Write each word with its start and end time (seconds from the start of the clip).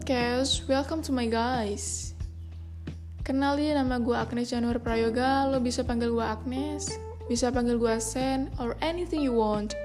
podcast, 0.00 0.64
welcome 0.64 1.04
to 1.04 1.12
my 1.12 1.28
guys. 1.28 2.16
Kenalin 3.20 3.76
nama 3.76 4.00
gue 4.00 4.16
Agnes 4.16 4.48
Januar 4.48 4.80
Prayoga, 4.80 5.44
lo 5.44 5.60
bisa 5.60 5.84
panggil 5.84 6.08
gue 6.08 6.24
Agnes, 6.24 6.88
bisa 7.28 7.52
panggil 7.52 7.76
gue 7.76 7.92
Sen, 8.00 8.48
or 8.56 8.80
anything 8.80 9.20
you 9.20 9.36
want. 9.36 9.76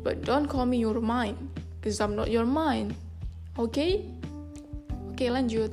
But 0.00 0.24
don't 0.24 0.48
call 0.48 0.64
me 0.64 0.80
your 0.80 1.04
mind, 1.04 1.36
cause 1.84 2.00
I'm 2.00 2.16
not 2.16 2.32
your 2.32 2.48
mind. 2.48 2.96
Oke? 3.60 3.76
Okay? 3.76 3.92
Oke 5.12 5.20
okay, 5.20 5.28
lanjut. 5.28 5.68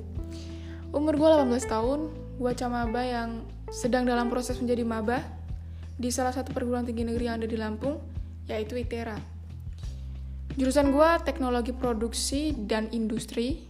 Umur 0.92 1.16
gue 1.16 1.30
18 1.32 1.64
tahun, 1.64 2.12
gue 2.44 2.52
camaba 2.60 3.00
yang 3.00 3.48
sedang 3.72 4.04
dalam 4.04 4.28
proses 4.28 4.60
menjadi 4.60 4.84
maba 4.84 5.24
di 5.96 6.12
salah 6.12 6.36
satu 6.36 6.52
perguruan 6.52 6.84
tinggi 6.84 7.08
negeri 7.08 7.32
yang 7.32 7.40
ada 7.40 7.48
di 7.48 7.56
Lampung, 7.56 7.96
yaitu 8.44 8.76
ITERA. 8.76 9.33
Jurusan 10.54 10.94
gue 10.94 11.10
teknologi 11.26 11.74
produksi 11.74 12.54
dan 12.54 12.86
industri, 12.94 13.66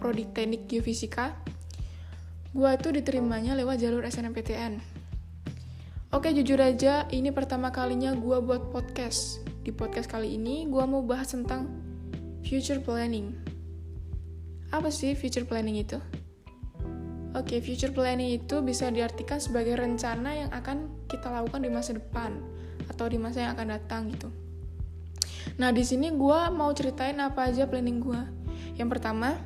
prodi 0.00 0.24
teknik 0.24 0.64
geofisika. 0.64 1.36
Gue 2.56 2.72
itu 2.72 2.88
diterimanya 2.88 3.52
lewat 3.52 3.84
jalur 3.84 4.00
SNMPTN. 4.00 4.80
Oke, 6.16 6.32
jujur 6.32 6.56
aja, 6.56 7.04
ini 7.12 7.28
pertama 7.36 7.68
kalinya 7.68 8.16
gue 8.16 8.40
buat 8.40 8.72
podcast. 8.72 9.44
Di 9.60 9.76
podcast 9.76 10.08
kali 10.08 10.40
ini, 10.40 10.64
gue 10.64 10.84
mau 10.88 11.04
bahas 11.04 11.36
tentang 11.36 11.68
future 12.40 12.80
planning. 12.80 13.36
Apa 14.72 14.88
sih 14.88 15.12
future 15.12 15.44
planning 15.44 15.84
itu? 15.84 16.00
Oke, 17.36 17.60
future 17.60 17.92
planning 17.92 18.40
itu 18.40 18.64
bisa 18.64 18.88
diartikan 18.88 19.36
sebagai 19.36 19.76
rencana 19.76 20.32
yang 20.32 20.48
akan 20.48 20.88
kita 21.12 21.28
lakukan 21.28 21.60
di 21.60 21.68
masa 21.68 21.92
depan 21.92 22.40
atau 22.88 23.04
di 23.04 23.20
masa 23.20 23.44
yang 23.44 23.52
akan 23.52 23.68
datang 23.76 24.08
gitu. 24.08 24.45
Nah, 25.54 25.70
di 25.70 25.86
sini 25.86 26.10
gue 26.10 26.40
mau 26.50 26.74
ceritain 26.74 27.16
apa 27.22 27.46
aja 27.48 27.70
planning 27.70 28.02
gue. 28.02 28.20
Yang 28.76 28.98
pertama, 28.98 29.38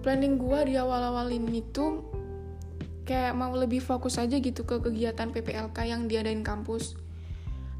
planning 0.00 0.40
gue 0.40 0.72
di 0.72 0.74
awal-awal 0.80 1.28
ini 1.28 1.60
tuh 1.70 2.08
kayak 3.04 3.36
mau 3.36 3.52
lebih 3.52 3.84
fokus 3.84 4.16
aja 4.16 4.38
gitu 4.40 4.64
ke 4.64 4.80
kegiatan 4.80 5.28
PPLK 5.30 5.78
yang 5.84 6.08
diadain 6.08 6.40
kampus. 6.40 6.96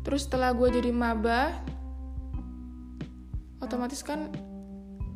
Terus 0.05 0.29
setelah 0.29 0.53
gue 0.53 0.69
jadi 0.69 0.93
maba, 0.93 1.55
otomatis 3.61 4.01
kan 4.05 4.33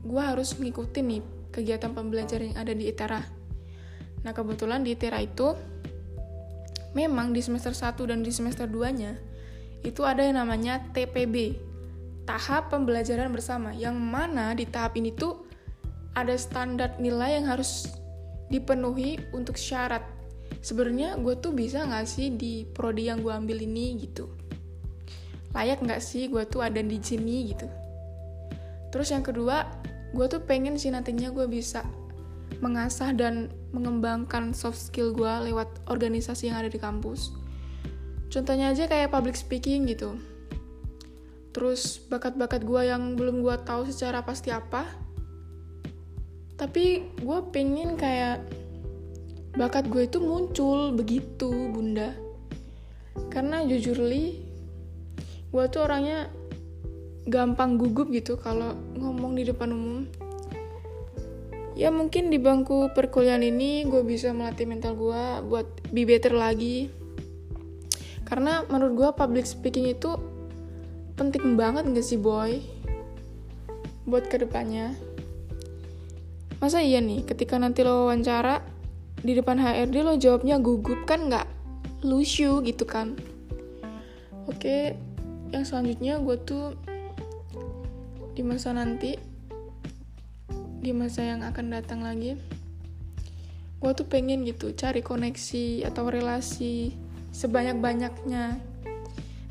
gue 0.05 0.23
harus 0.23 0.55
ngikutin 0.61 1.05
nih 1.09 1.23
kegiatan 1.51 1.91
pembelajaran 1.97 2.53
yang 2.53 2.59
ada 2.61 2.73
di 2.77 2.91
ITERA. 2.93 3.23
Nah 4.23 4.33
kebetulan 4.37 4.85
di 4.85 4.93
ITERA 4.93 5.19
itu 5.25 5.57
memang 6.95 7.35
di 7.35 7.43
semester 7.43 7.75
1 7.75 7.99
dan 8.07 8.23
di 8.23 8.31
semester 8.31 8.71
2-nya 8.71 9.19
itu 9.83 10.01
ada 10.07 10.25
yang 10.25 10.41
namanya 10.41 10.81
TPB 10.95 11.59
tahap 12.25 12.73
pembelajaran 12.73 13.29
bersama 13.31 13.71
yang 13.77 13.97
mana 13.97 14.57
di 14.57 14.65
tahap 14.65 14.97
ini 14.97 15.13
tuh 15.13 15.45
ada 16.17 16.33
standar 16.41 16.97
nilai 16.97 17.41
yang 17.41 17.47
harus 17.49 17.89
dipenuhi 18.49 19.21
untuk 19.37 19.61
syarat. 19.61 20.05
Sebenarnya 20.65 21.21
gue 21.21 21.37
tuh 21.37 21.53
bisa 21.53 21.85
nggak 21.85 22.07
sih 22.09 22.33
di 22.33 22.65
prodi 22.65 23.13
yang 23.13 23.21
gue 23.21 23.33
ambil 23.33 23.61
ini 23.61 24.01
gitu? 24.01 24.33
Layak 25.53 25.85
nggak 25.85 26.01
sih 26.01 26.33
gue 26.33 26.43
tuh 26.49 26.65
ada 26.65 26.81
di 26.81 26.97
sini 26.99 27.53
gitu? 27.53 27.69
Terus 28.89 29.13
yang 29.13 29.25
kedua 29.27 29.69
gue 30.15 30.27
tuh 30.31 30.41
pengen 30.41 30.81
sih 30.81 30.89
nantinya 30.89 31.29
gue 31.29 31.45
bisa 31.45 31.85
mengasah 32.63 33.13
dan 33.13 33.51
mengembangkan 33.75 34.55
soft 34.55 34.79
skill 34.79 35.13
gue 35.13 35.53
lewat 35.53 35.69
organisasi 35.91 36.49
yang 36.49 36.65
ada 36.65 36.71
di 36.71 36.81
kampus. 36.81 37.35
Contohnya 38.33 38.73
aja 38.73 38.89
kayak 38.89 39.13
public 39.13 39.37
speaking 39.37 39.85
gitu 39.91 40.17
terus 41.55 42.03
bakat-bakat 42.11 42.67
gue 42.67 42.83
yang 42.83 43.15
belum 43.15 43.47
gue 43.47 43.57
tahu 43.63 43.87
secara 43.87 44.27
pasti 44.27 44.51
apa. 44.51 44.91
Tapi 46.59 47.15
gue 47.23 47.39
pengen 47.55 47.95
kayak 47.95 48.43
bakat 49.55 49.87
gue 49.87 50.11
itu 50.11 50.19
muncul 50.19 50.91
begitu 50.91 51.71
bunda. 51.71 52.11
Karena 53.31 53.63
jujur 53.63 54.03
li 54.03 54.43
gue 55.55 55.65
tuh 55.71 55.87
orangnya 55.87 56.27
gampang 57.31 57.79
gugup 57.79 58.11
gitu 58.11 58.35
kalau 58.35 58.75
ngomong 58.99 59.39
di 59.39 59.47
depan 59.47 59.71
umum. 59.71 60.11
Ya 61.79 61.95
mungkin 61.95 62.35
di 62.35 62.39
bangku 62.43 62.91
perkuliahan 62.91 63.47
ini 63.47 63.87
gue 63.87 64.03
bisa 64.03 64.35
melatih 64.35 64.67
mental 64.67 64.99
gue 64.99 65.23
buat 65.47 65.67
be 65.95 66.03
better 66.03 66.35
lagi. 66.35 66.91
Karena 68.27 68.67
menurut 68.67 68.95
gue 68.99 69.11
public 69.15 69.47
speaking 69.47 69.95
itu 69.95 70.34
penting 71.15 71.55
banget 71.55 71.87
gak 71.91 72.07
sih 72.07 72.19
boy? 72.19 72.59
Buat 74.05 74.29
ke 74.29 74.43
depannya. 74.43 74.95
Masa 76.59 76.83
iya 76.83 76.99
nih 76.99 77.23
ketika 77.23 77.59
nanti 77.59 77.87
lo 77.87 78.09
wawancara 78.09 78.65
di 79.25 79.33
depan 79.33 79.57
HRD 79.57 79.97
lo 80.05 80.15
jawabnya 80.19 80.59
gugup 80.59 81.07
kan 81.07 81.31
nggak? 81.31 81.47
Lucu 82.05 82.61
gitu 82.61 82.85
kan? 82.85 83.17
Oke 84.45 84.99
yang 85.55 85.63
selanjutnya 85.63 86.19
gue 86.19 86.37
tuh 86.43 86.75
di 88.35 88.43
masa 88.43 88.75
nanti 88.75 89.15
di 90.83 90.91
masa 90.91 91.23
yang 91.23 91.47
akan 91.47 91.71
datang 91.71 92.03
lagi 92.03 92.35
gue 93.79 93.93
tuh 93.95 94.09
pengen 94.09 94.43
gitu 94.43 94.75
cari 94.75 95.01
koneksi 95.01 95.87
atau 95.87 96.11
relasi 96.11 96.99
sebanyak-banyaknya 97.31 98.59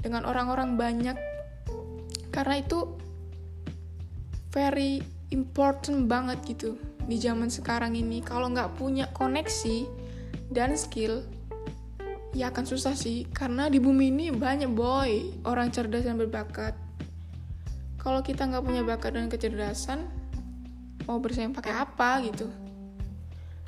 dengan 0.04 0.28
orang-orang 0.28 0.76
banyak 0.76 1.16
karena 2.34 2.66
itu 2.66 2.90
very 4.50 5.06
important 5.30 6.10
banget 6.10 6.42
gitu 6.50 6.82
di 7.06 7.22
zaman 7.22 7.54
sekarang 7.54 7.94
ini. 7.94 8.26
Kalau 8.26 8.50
nggak 8.50 8.74
punya 8.74 9.06
koneksi 9.14 9.86
dan 10.50 10.74
skill 10.74 11.22
ya 12.34 12.50
akan 12.50 12.66
susah 12.66 12.98
sih. 12.98 13.30
Karena 13.30 13.70
di 13.70 13.78
bumi 13.78 14.10
ini 14.10 14.26
banyak 14.34 14.74
boy. 14.74 15.46
Orang 15.46 15.70
cerdas 15.70 16.10
dan 16.10 16.18
berbakat. 16.18 16.74
Kalau 18.02 18.26
kita 18.26 18.50
nggak 18.50 18.66
punya 18.66 18.82
bakat 18.82 19.14
dan 19.14 19.30
kecerdasan 19.30 20.10
mau 21.06 21.22
bersaing 21.22 21.54
pakai 21.54 21.78
apa 21.78 22.20
gitu? 22.26 22.50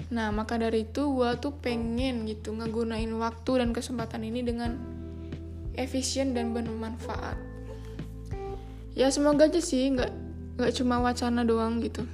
Nah 0.10 0.34
maka 0.34 0.58
dari 0.58 0.90
itu 0.90 1.06
gue 1.14 1.30
tuh 1.38 1.54
pengen 1.62 2.26
gitu 2.26 2.52
ngegunain 2.52 3.10
waktu 3.16 3.52
dan 3.64 3.70
kesempatan 3.72 4.26
ini 4.26 4.42
dengan 4.42 4.76
efisien 5.76 6.32
dan 6.36 6.52
bermanfaat 6.52 7.45
ya 8.96 9.12
semoga 9.12 9.52
aja 9.52 9.60
sih 9.60 9.92
nggak 9.92 10.12
nggak 10.56 10.72
cuma 10.80 11.04
wacana 11.04 11.44
doang 11.44 11.84
gitu. 11.84 12.08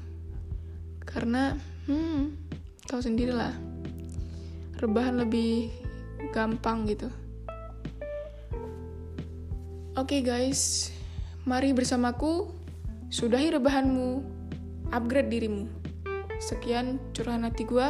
Karena 1.05 1.53
hmm 1.85 2.33
tahu 2.89 2.99
sendiri 2.99 3.31
lah. 3.31 3.53
Rebahan 4.81 5.21
lebih 5.21 5.69
gampang 6.33 6.89
gitu. 6.89 7.07
Oke 9.93 10.17
okay, 10.17 10.21
guys. 10.25 10.89
Mari 11.45 11.73
bersamaku 11.77 12.49
sudahi 13.13 13.53
rebahanmu 13.53 14.25
upgrade 14.89 15.29
dirimu. 15.29 15.69
Sekian 16.41 16.97
curahan 17.13 17.45
hati 17.45 17.69
gue 17.69 17.87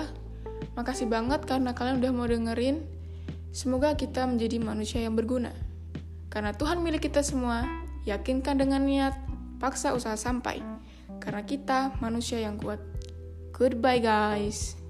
makasih 0.75 1.07
banget 1.07 1.47
karena 1.47 1.71
kalian 1.71 2.03
udah 2.03 2.11
mau 2.11 2.27
dengerin. 2.27 2.83
Semoga 3.55 3.95
kita 3.95 4.27
menjadi 4.27 4.59
manusia 4.59 4.99
yang 4.99 5.15
berguna. 5.15 5.55
Karena 6.27 6.51
Tuhan 6.55 6.79
milik 6.83 7.07
kita 7.07 7.23
semua 7.23 7.80
Yakinkan 8.09 8.57
dengan 8.57 8.81
niat, 8.83 9.13
paksa 9.61 9.93
usaha 9.93 10.17
sampai. 10.17 10.57
Karena 11.21 11.45
kita 11.45 11.93
manusia 12.01 12.41
yang 12.41 12.57
kuat. 12.57 12.81
Goodbye 13.53 14.01
guys. 14.01 14.80